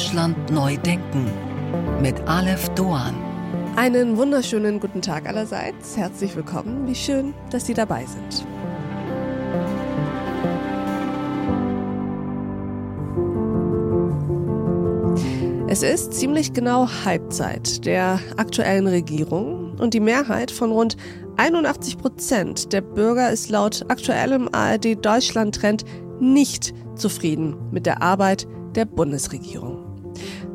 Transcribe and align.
Deutschland 0.00 0.50
neu 0.50 0.78
denken 0.78 1.30
mit 2.00 2.26
Aleph 2.26 2.70
Doan. 2.70 3.14
Einen 3.76 4.16
wunderschönen 4.16 4.80
guten 4.80 5.02
Tag 5.02 5.28
allerseits. 5.28 5.94
Herzlich 5.94 6.34
willkommen. 6.34 6.86
Wie 6.86 6.94
schön, 6.94 7.34
dass 7.50 7.66
Sie 7.66 7.74
dabei 7.74 8.06
sind. 8.06 8.46
Es 15.68 15.82
ist 15.82 16.14
ziemlich 16.14 16.54
genau 16.54 16.88
Halbzeit 17.04 17.84
der 17.84 18.20
aktuellen 18.38 18.86
Regierung 18.86 19.74
und 19.78 19.92
die 19.92 20.00
Mehrheit 20.00 20.50
von 20.50 20.72
rund 20.72 20.96
81 21.36 21.98
Prozent 21.98 22.72
der 22.72 22.80
Bürger 22.80 23.30
ist 23.30 23.50
laut 23.50 23.84
aktuellem 23.90 24.48
ARD 24.50 25.04
Deutschland 25.04 25.56
Trend 25.56 25.84
nicht 26.20 26.72
zufrieden 26.94 27.54
mit 27.70 27.84
der 27.84 28.00
Arbeit 28.00 28.48
der 28.74 28.86
Bundesregierung. 28.86 29.89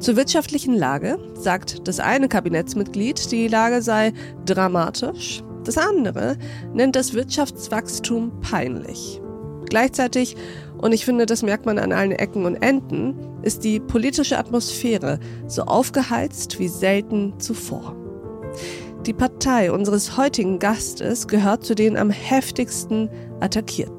Zur 0.05 0.17
wirtschaftlichen 0.17 0.75
Lage 0.77 1.17
sagt 1.33 1.87
das 1.87 1.99
eine 1.99 2.27
Kabinettsmitglied, 2.27 3.31
die 3.31 3.47
Lage 3.47 3.81
sei 3.81 4.13
dramatisch. 4.45 5.43
Das 5.63 5.79
andere 5.79 6.37
nennt 6.75 6.95
das 6.95 7.15
Wirtschaftswachstum 7.15 8.39
peinlich. 8.39 9.19
Gleichzeitig, 9.67 10.35
und 10.77 10.93
ich 10.93 11.05
finde, 11.05 11.25
das 11.25 11.41
merkt 11.41 11.65
man 11.65 11.79
an 11.79 11.91
allen 11.91 12.11
Ecken 12.11 12.45
und 12.45 12.53
Enden, 12.57 13.15
ist 13.41 13.63
die 13.63 13.79
politische 13.79 14.37
Atmosphäre 14.37 15.19
so 15.47 15.63
aufgeheizt 15.63 16.59
wie 16.59 16.67
selten 16.67 17.39
zuvor. 17.39 17.95
Die 19.07 19.13
Partei 19.13 19.71
unseres 19.71 20.17
heutigen 20.17 20.59
Gastes 20.59 21.27
gehört 21.27 21.65
zu 21.65 21.73
den 21.73 21.97
am 21.97 22.11
heftigsten 22.11 23.09
attackierten. 23.39 23.94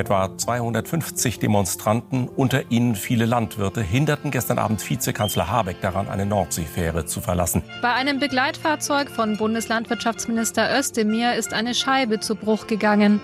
Etwa 0.00 0.34
250 0.34 1.40
Demonstranten, 1.40 2.26
unter 2.26 2.70
ihnen 2.70 2.94
viele 2.94 3.26
Landwirte, 3.26 3.82
hinderten 3.82 4.30
gestern 4.30 4.58
Abend 4.58 4.88
Vizekanzler 4.88 5.50
Habeck 5.50 5.82
daran, 5.82 6.08
eine 6.08 6.24
Nordseefähre 6.24 7.04
zu 7.04 7.20
verlassen. 7.20 7.62
Bei 7.82 7.92
einem 7.92 8.18
Begleitfahrzeug 8.18 9.10
von 9.10 9.36
Bundeslandwirtschaftsminister 9.36 10.74
Özdemir 10.74 11.34
ist 11.34 11.52
eine 11.52 11.74
Scheibe 11.74 12.18
zu 12.18 12.34
Bruch 12.34 12.66
gegangen. 12.66 13.20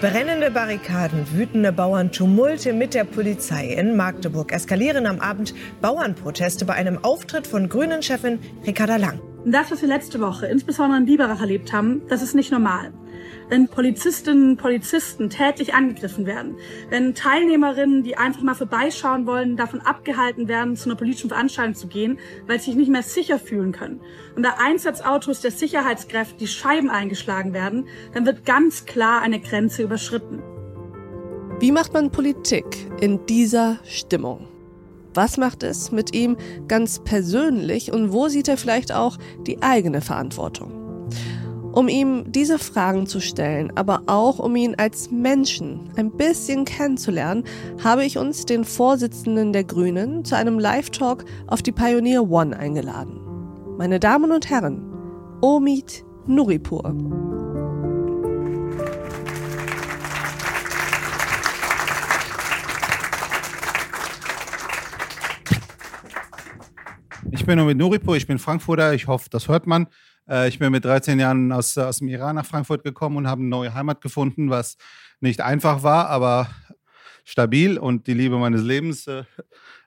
Brennende 0.00 0.50
Barrikaden, 0.50 1.30
wütende 1.30 1.70
Bauern, 1.70 2.10
Tumulte 2.10 2.72
mit 2.72 2.92
der 2.92 3.04
Polizei 3.04 3.68
in 3.68 3.94
Magdeburg 3.94 4.52
eskalieren 4.52 5.06
am 5.06 5.20
Abend 5.20 5.54
Bauernproteste 5.80 6.64
bei 6.64 6.74
einem 6.74 7.04
Auftritt 7.04 7.46
von 7.46 7.68
Grünen-Chefin 7.68 8.40
Ricarda 8.66 8.96
Lang. 8.96 9.20
Das, 9.44 9.70
was 9.70 9.82
wir 9.82 9.88
letzte 9.88 10.20
Woche 10.20 10.46
insbesondere 10.46 10.98
in 10.98 11.06
Biberach 11.06 11.40
erlebt 11.40 11.72
haben, 11.72 12.02
das 12.08 12.22
ist 12.22 12.34
nicht 12.34 12.50
normal 12.50 12.92
wenn 13.48 13.68
Polizistinnen 13.68 14.50
und 14.50 14.56
Polizisten 14.56 15.30
tätlich 15.30 15.74
angegriffen 15.74 16.26
werden, 16.26 16.56
wenn 16.90 17.14
Teilnehmerinnen, 17.14 18.02
die 18.02 18.16
einfach 18.16 18.42
mal 18.42 18.54
vorbeischauen 18.54 19.26
wollen, 19.26 19.56
davon 19.56 19.80
abgehalten 19.80 20.48
werden, 20.48 20.76
zu 20.76 20.88
einer 20.88 20.96
politischen 20.96 21.28
Veranstaltung 21.28 21.74
zu 21.74 21.88
gehen, 21.88 22.18
weil 22.46 22.58
sie 22.58 22.66
sich 22.66 22.76
nicht 22.76 22.90
mehr 22.90 23.02
sicher 23.02 23.38
fühlen 23.38 23.72
können. 23.72 24.00
Und 24.36 24.42
da 24.42 24.54
Einsatzautos 24.58 25.40
der 25.40 25.50
Sicherheitskräfte 25.50 26.36
die 26.38 26.46
Scheiben 26.46 26.90
eingeschlagen 26.90 27.52
werden, 27.52 27.86
dann 28.12 28.26
wird 28.26 28.44
ganz 28.44 28.86
klar 28.86 29.22
eine 29.22 29.40
Grenze 29.40 29.82
überschritten. 29.82 30.42
Wie 31.60 31.72
macht 31.72 31.92
man 31.92 32.10
Politik 32.10 32.64
in 33.00 33.24
dieser 33.26 33.78
Stimmung? 33.84 34.53
Was 35.14 35.36
macht 35.36 35.62
es 35.62 35.92
mit 35.92 36.12
ihm 36.12 36.36
ganz 36.66 36.98
persönlich 36.98 37.92
und 37.92 38.12
wo 38.12 38.28
sieht 38.28 38.48
er 38.48 38.56
vielleicht 38.56 38.92
auch 38.92 39.16
die 39.46 39.62
eigene 39.62 40.00
Verantwortung? 40.00 40.72
Um 41.72 41.88
ihm 41.88 42.30
diese 42.30 42.58
Fragen 42.58 43.06
zu 43.06 43.20
stellen, 43.20 43.72
aber 43.76 44.02
auch 44.06 44.38
um 44.38 44.54
ihn 44.54 44.74
als 44.76 45.10
Menschen 45.10 45.90
ein 45.96 46.10
bisschen 46.12 46.64
kennenzulernen, 46.64 47.44
habe 47.82 48.04
ich 48.04 48.18
uns 48.18 48.44
den 48.44 48.64
Vorsitzenden 48.64 49.52
der 49.52 49.64
Grünen 49.64 50.24
zu 50.24 50.36
einem 50.36 50.58
Live-Talk 50.58 51.24
auf 51.46 51.62
die 51.62 51.72
Pioneer 51.72 52.28
One 52.30 52.56
eingeladen. 52.56 53.20
Meine 53.76 53.98
Damen 53.98 54.30
und 54.30 54.50
Herren, 54.50 54.82
Omid 55.40 56.04
Nuripur. 56.26 57.33
Ich 67.34 67.44
bin 67.44 67.58
Omid 67.58 67.76
Nuripur, 67.76 68.16
ich 68.16 68.28
bin 68.28 68.38
Frankfurter, 68.38 68.94
ich 68.94 69.08
hoffe, 69.08 69.28
das 69.28 69.48
hört 69.48 69.66
man. 69.66 69.88
Äh, 70.30 70.46
ich 70.46 70.60
bin 70.60 70.70
mit 70.70 70.84
13 70.84 71.18
Jahren 71.18 71.50
aus, 71.50 71.76
aus 71.76 71.98
dem 71.98 72.06
Iran 72.06 72.36
nach 72.36 72.46
Frankfurt 72.46 72.84
gekommen 72.84 73.16
und 73.16 73.26
habe 73.26 73.40
eine 73.40 73.50
neue 73.50 73.74
Heimat 73.74 74.00
gefunden, 74.00 74.50
was 74.50 74.76
nicht 75.18 75.40
einfach 75.40 75.82
war, 75.82 76.08
aber 76.10 76.46
stabil 77.24 77.76
und 77.76 78.06
die 78.06 78.14
Liebe 78.14 78.38
meines 78.38 78.62
Lebens 78.62 79.08
äh, 79.08 79.24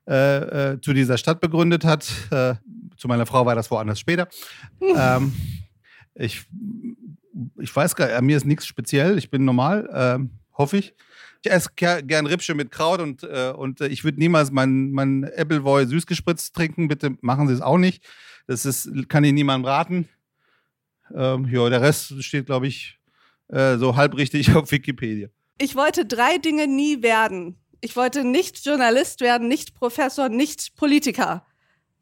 äh, 0.09 0.74
äh 0.74 0.81
zu 0.81 0.91
dieser 0.91 1.18
Stadt 1.18 1.40
begründet 1.40 1.86
hat. 1.86 2.12
Äh, 2.31 2.56
zu 2.97 3.07
meiner 3.07 3.25
Frau 3.25 3.46
war 3.46 3.56
das 3.56 3.72
woanders 3.72 4.02
später. 4.02 4.28
ähm, 4.81 5.34
ich, 6.16 6.46
ich 7.59 7.74
weiß 7.74 7.96
gar 7.96 8.07
nicht, 8.07 8.22
mir 8.24 8.36
ist 8.36 8.46
nichts 8.46 8.68
speziell, 8.68 9.18
ich 9.18 9.30
bin 9.30 9.46
normal, 9.46 9.90
ähm, 9.94 10.31
hoffe 10.57 10.78
ich. 10.78 10.94
Ich 11.44 11.51
esse 11.51 11.69
gern 11.75 12.25
Rippsche 12.25 12.56
mit 12.56 12.72
Kraut 12.72 13.00
und, 13.00 13.23
äh, 13.23 13.53
und 13.56 13.81
ich 13.81 14.03
würde 14.03 14.19
niemals 14.19 14.51
mein, 14.51 14.91
mein 14.91 15.23
Appleboy 15.23 15.85
süßgespritzt 15.85 16.56
trinken. 16.56 16.88
Bitte 16.88 17.16
machen 17.22 17.47
Sie 17.47 17.53
es 17.53 17.62
auch 17.62 17.78
nicht. 17.78 18.03
Das 18.47 18.66
ist, 18.66 18.90
kann 19.07 19.23
ich 19.23 19.34
niemandem 19.34 19.66
raten. 19.66 20.09
Ähm, 21.13 21.47
ja, 21.50 21.69
der 21.69 21.81
Rest 21.81 22.22
steht, 22.23 22.47
glaube 22.47 22.68
ich, 22.68 23.00
äh, 23.50 23.78
so 23.78 23.95
halbrichtig 23.95 24.56
auf 24.56 24.72
Wikipedia. 24.72 25.29
Ich 25.59 25.75
wollte 25.75 26.06
drei 26.06 26.38
Dinge 26.38 26.68
nie 26.68 27.01
werden. 27.01 27.57
Ich 27.81 27.95
wollte 27.95 28.24
nicht 28.24 28.66
Journalist 28.66 29.22
werden, 29.22 29.47
nicht 29.47 29.75
Professor, 29.75 30.29
nicht 30.29 30.75
Politiker. 30.75 31.45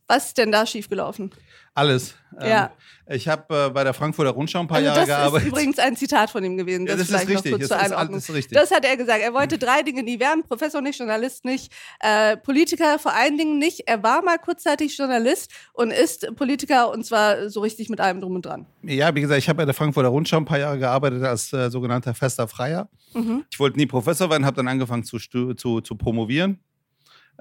Was 0.07 0.27
ist 0.27 0.37
denn 0.37 0.51
da 0.51 0.65
schiefgelaufen? 0.65 1.31
Alles. 1.73 2.15
Ja. 2.39 2.71
Ähm, 3.07 3.15
ich 3.15 3.27
habe 3.27 3.65
äh, 3.67 3.69
bei 3.69 3.83
der 3.83 3.93
Frankfurter 3.93 4.31
Rundschau 4.31 4.59
ein 4.59 4.67
paar 4.67 4.77
also 4.77 4.87
Jahre 4.87 5.05
gearbeitet. 5.05 5.35
Das 5.35 5.43
ist 5.43 5.47
übrigens 5.49 5.79
ein 5.79 5.95
Zitat 5.97 6.29
von 6.29 6.43
ihm 6.43 6.57
gewesen. 6.57 6.85
Das, 6.85 6.97
das 6.97 7.09
ist 7.09 7.27
richtig. 7.27 7.51
Noch 7.51 7.59
kurz 7.59 7.67
das, 7.69 8.25
zur 8.25 8.35
ist, 8.35 8.55
das, 8.55 8.69
das 8.69 8.71
hat 8.71 8.85
er 8.85 8.95
gesagt. 8.95 9.21
Er 9.21 9.33
wollte 9.33 9.57
drei 9.57 9.81
Dinge 9.81 10.03
nie 10.03 10.19
werden: 10.19 10.43
Professor 10.43 10.79
nicht, 10.79 10.97
Journalist 10.97 11.43
nicht, 11.43 11.73
äh, 11.99 12.37
Politiker 12.37 12.97
vor 12.97 13.13
allen 13.13 13.37
Dingen 13.37 13.59
nicht. 13.59 13.87
Er 13.87 14.03
war 14.03 14.23
mal 14.23 14.37
kurzzeitig 14.37 14.97
Journalist 14.97 15.51
und 15.73 15.91
ist 15.91 16.33
Politiker 16.35 16.91
und 16.91 17.05
zwar 17.05 17.49
so 17.49 17.59
richtig 17.61 17.89
mit 17.89 17.99
allem 17.99 18.21
drum 18.21 18.35
und 18.35 18.45
dran. 18.45 18.65
Ja, 18.83 19.13
wie 19.13 19.21
gesagt, 19.21 19.39
ich 19.39 19.49
habe 19.49 19.57
bei 19.57 19.65
der 19.65 19.73
Frankfurter 19.73 20.09
Rundschau 20.09 20.37
ein 20.37 20.45
paar 20.45 20.59
Jahre 20.59 20.79
gearbeitet 20.79 21.23
als 21.23 21.51
äh, 21.51 21.69
sogenannter 21.69 22.13
fester 22.13 22.47
Freier. 22.47 22.87
Mhm. 23.13 23.43
Ich 23.49 23.59
wollte 23.59 23.77
nie 23.77 23.85
Professor 23.85 24.29
werden, 24.29 24.45
habe 24.45 24.55
dann 24.55 24.67
angefangen 24.67 25.03
zu, 25.03 25.17
zu, 25.17 25.81
zu 25.81 25.95
promovieren. 25.95 26.59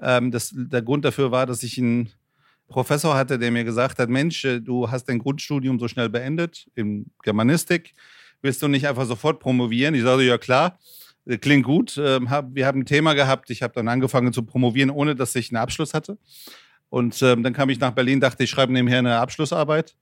Ähm, 0.01 0.31
das, 0.31 0.51
der 0.53 0.81
Grund 0.81 1.05
dafür 1.05 1.31
war, 1.31 1.45
dass 1.45 1.63
ich 1.63 1.77
ein 1.77 2.11
Professor 2.67 3.15
hatte, 3.15 3.37
der 3.37 3.51
mir 3.51 3.63
gesagt 3.63 3.99
hat, 3.99 4.09
Mensch, 4.09 4.43
äh, 4.45 4.59
du 4.59 4.89
hast 4.89 5.05
dein 5.05 5.19
Grundstudium 5.19 5.79
so 5.79 5.87
schnell 5.87 6.09
beendet 6.09 6.69
in 6.75 7.07
Germanistik, 7.23 7.93
willst 8.41 8.61
du 8.61 8.67
nicht 8.67 8.87
einfach 8.87 9.05
sofort 9.05 9.39
promovieren? 9.39 9.95
Ich 9.95 10.03
sagte, 10.03 10.23
ja 10.23 10.37
klar, 10.37 10.79
äh, 11.25 11.37
klingt 11.37 11.65
gut. 11.65 11.97
Ähm, 11.97 12.29
wir 12.51 12.65
haben 12.65 12.81
ein 12.81 12.85
Thema 12.85 13.13
gehabt, 13.13 13.49
ich 13.49 13.61
habe 13.61 13.73
dann 13.73 13.87
angefangen 13.87 14.33
zu 14.33 14.43
promovieren, 14.43 14.89
ohne 14.89 15.15
dass 15.15 15.35
ich 15.35 15.49
einen 15.49 15.57
Abschluss 15.57 15.93
hatte. 15.93 16.17
Und 16.89 17.21
ähm, 17.21 17.43
dann 17.43 17.53
kam 17.53 17.69
ich 17.69 17.79
nach 17.79 17.91
Berlin, 17.91 18.19
dachte, 18.19 18.43
ich 18.43 18.49
schreibe 18.49 18.73
nebenher 18.73 18.99
eine 18.99 19.17
Abschlussarbeit. 19.19 19.95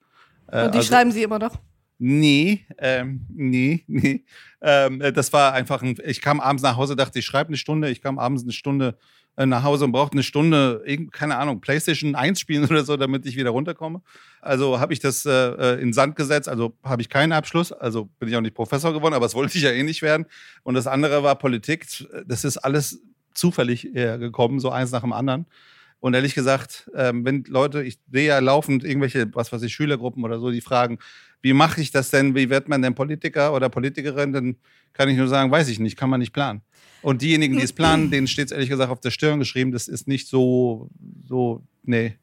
Äh, 0.47 0.65
Und 0.65 0.73
die 0.73 0.79
also, 0.79 0.89
schreiben 0.89 1.11
Sie 1.11 1.23
immer 1.23 1.39
noch? 1.39 1.57
Nee, 1.97 2.65
ähm, 2.79 3.25
nee, 3.29 3.83
nee. 3.87 4.25
Ähm, 4.61 4.99
das 5.13 5.31
war 5.31 5.53
einfach 5.53 5.81
ein, 5.81 5.95
ich 6.05 6.21
kam 6.21 6.39
abends 6.39 6.63
nach 6.63 6.75
Hause, 6.75 6.95
dachte, 6.95 7.19
ich 7.19 7.25
schreibe 7.25 7.49
eine 7.49 7.57
Stunde, 7.57 7.89
ich 7.89 8.01
kam 8.01 8.19
abends 8.19 8.43
eine 8.43 8.51
Stunde 8.51 8.97
nach 9.35 9.63
Hause 9.63 9.85
und 9.85 9.91
braucht 9.91 10.13
eine 10.13 10.23
Stunde, 10.23 10.83
keine 11.11 11.37
Ahnung, 11.37 11.59
PlayStation 11.59 12.15
1 12.15 12.39
spielen 12.39 12.65
oder 12.69 12.83
so, 12.83 12.97
damit 12.97 13.25
ich 13.25 13.35
wieder 13.35 13.49
runterkomme. 13.49 14.01
Also 14.41 14.79
habe 14.79 14.93
ich 14.93 14.99
das 14.99 15.25
äh, 15.25 15.31
äh 15.31 15.81
in 15.81 15.93
Sand 15.93 16.15
gesetzt, 16.15 16.47
also 16.47 16.75
habe 16.83 17.01
ich 17.01 17.09
keinen 17.09 17.31
Abschluss, 17.31 17.71
also 17.71 18.09
bin 18.19 18.29
ich 18.29 18.35
auch 18.35 18.41
nicht 18.41 18.55
Professor 18.55 18.93
geworden, 18.93 19.13
aber 19.13 19.25
das 19.25 19.35
wollte 19.35 19.57
ich 19.57 19.63
ja 19.63 19.71
eh 19.71 19.83
nicht 19.83 20.01
werden. 20.01 20.25
Und 20.63 20.75
das 20.75 20.87
andere 20.87 21.23
war 21.23 21.35
Politik. 21.35 21.85
Das 22.27 22.43
ist 22.43 22.57
alles 22.57 23.01
zufällig 23.33 23.89
gekommen, 23.93 24.59
so 24.59 24.69
eins 24.69 24.91
nach 24.91 25.01
dem 25.01 25.13
anderen. 25.13 25.47
Und 26.03 26.15
ehrlich 26.15 26.35
gesagt, 26.35 26.91
ähm, 26.97 27.23
wenn 27.23 27.45
Leute, 27.47 27.81
ich 27.81 27.97
sehe 28.11 28.27
ja 28.27 28.39
laufend 28.39 28.83
irgendwelche, 28.83 29.33
was 29.35 29.53
weiß 29.53 29.61
ich, 29.61 29.73
Schülergruppen 29.73 30.25
oder 30.25 30.37
so, 30.37 30.51
die 30.51 30.59
fragen, 30.59 30.99
wie 31.41 31.53
mache 31.53 31.79
ich 31.79 31.91
das 31.91 32.09
denn, 32.09 32.35
wie 32.35 32.49
wird 32.49 32.67
man 32.67 32.81
denn 32.81 32.93
Politiker 32.93 33.53
oder 33.53 33.69
Politikerin, 33.69 34.33
dann 34.33 34.57
kann 34.91 35.07
ich 35.07 35.15
nur 35.15 35.29
sagen, 35.29 35.49
weiß 35.49 35.69
ich 35.69 35.79
nicht, 35.79 35.95
kann 35.95 36.09
man 36.09 36.19
nicht 36.19 36.33
planen. 36.33 36.61
Und 37.03 37.21
diejenigen, 37.21 37.55
die 37.55 37.63
es 37.63 37.71
planen, 37.71 38.11
denen 38.11 38.27
steht 38.27 38.47
es 38.47 38.51
ehrlich 38.51 38.67
gesagt 38.67 38.91
auf 38.91 38.99
der 38.99 39.11
Stirn 39.11 39.39
geschrieben, 39.39 39.71
das 39.71 39.87
ist 39.87 40.09
nicht 40.09 40.27
so, 40.27 40.89
so, 41.25 41.63
nee. 41.83 42.17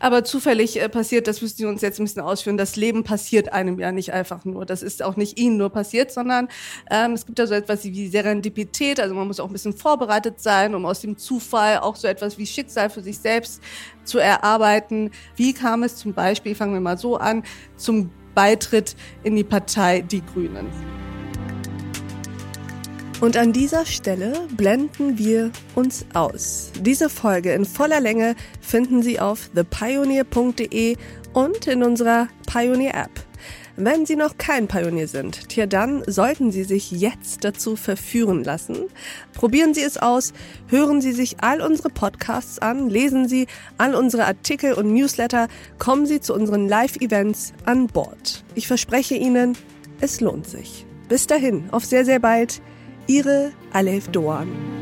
Aber 0.00 0.24
zufällig 0.24 0.80
äh, 0.80 0.88
passiert, 0.88 1.26
das 1.26 1.42
müssen 1.42 1.56
Sie 1.56 1.64
uns 1.66 1.82
jetzt 1.82 2.00
ein 2.00 2.04
bisschen 2.04 2.22
ausführen, 2.22 2.56
das 2.56 2.76
Leben 2.76 3.04
passiert 3.04 3.52
einem 3.52 3.78
ja 3.78 3.92
nicht 3.92 4.12
einfach 4.12 4.44
nur. 4.44 4.66
Das 4.66 4.82
ist 4.82 5.02
auch 5.02 5.16
nicht 5.16 5.38
Ihnen 5.38 5.56
nur 5.56 5.70
passiert, 5.70 6.12
sondern 6.12 6.48
ähm, 6.90 7.12
es 7.12 7.26
gibt 7.26 7.38
ja 7.38 7.46
so 7.46 7.54
etwas 7.54 7.84
wie 7.84 8.08
Serendipität, 8.08 9.00
also 9.00 9.14
man 9.14 9.26
muss 9.26 9.40
auch 9.40 9.46
ein 9.46 9.52
bisschen 9.52 9.76
vorbereitet 9.76 10.40
sein, 10.40 10.74
um 10.74 10.86
aus 10.86 11.00
dem 11.00 11.16
Zufall 11.16 11.78
auch 11.78 11.96
so 11.96 12.08
etwas 12.08 12.38
wie 12.38 12.46
Schicksal 12.46 12.90
für 12.90 13.02
sich 13.02 13.18
selbst 13.18 13.62
zu 14.04 14.18
erarbeiten. 14.18 15.10
Wie 15.36 15.52
kam 15.52 15.82
es 15.82 15.96
zum 15.96 16.12
Beispiel, 16.14 16.54
fangen 16.54 16.74
wir 16.74 16.80
mal 16.80 16.98
so 16.98 17.16
an, 17.16 17.42
zum 17.76 18.10
Beitritt 18.34 18.96
in 19.22 19.36
die 19.36 19.44
Partei 19.44 20.00
Die 20.00 20.22
Grünen? 20.24 21.01
Und 23.22 23.36
an 23.36 23.52
dieser 23.52 23.86
Stelle 23.86 24.32
blenden 24.56 25.16
wir 25.16 25.52
uns 25.76 26.04
aus. 26.12 26.72
Diese 26.80 27.08
Folge 27.08 27.52
in 27.52 27.64
voller 27.64 28.00
Länge 28.00 28.34
finden 28.60 29.00
Sie 29.00 29.20
auf 29.20 29.48
thepioneer.de 29.54 30.96
und 31.32 31.68
in 31.68 31.84
unserer 31.84 32.26
Pioneer 32.52 32.96
App. 32.96 33.12
Wenn 33.76 34.06
Sie 34.06 34.16
noch 34.16 34.38
kein 34.38 34.66
Pionier 34.66 35.06
sind, 35.06 35.48
tja, 35.48 35.66
dann 35.66 36.02
sollten 36.08 36.50
Sie 36.50 36.64
sich 36.64 36.90
jetzt 36.90 37.44
dazu 37.44 37.76
verführen 37.76 38.42
lassen. 38.42 38.88
Probieren 39.34 39.72
Sie 39.72 39.82
es 39.82 39.98
aus, 39.98 40.32
hören 40.66 41.00
Sie 41.00 41.12
sich 41.12 41.36
all 41.42 41.60
unsere 41.60 41.90
Podcasts 41.90 42.58
an, 42.58 42.90
lesen 42.90 43.28
Sie 43.28 43.46
all 43.78 43.94
unsere 43.94 44.24
Artikel 44.24 44.72
und 44.72 44.92
Newsletter, 44.92 45.46
kommen 45.78 46.06
Sie 46.06 46.18
zu 46.18 46.34
unseren 46.34 46.68
Live-Events 46.68 47.52
an 47.66 47.86
Bord. 47.86 48.42
Ich 48.56 48.66
verspreche 48.66 49.14
Ihnen, 49.14 49.56
es 50.00 50.20
lohnt 50.20 50.48
sich. 50.48 50.86
Bis 51.08 51.28
dahin, 51.28 51.70
auf 51.70 51.84
sehr, 51.84 52.04
sehr 52.04 52.18
bald. 52.18 52.60
Ihre 53.06 53.52
Alef 53.72 54.08
Doan. 54.08 54.81